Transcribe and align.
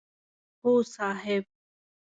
هو 0.65 0.73
صاحب! 0.83 1.45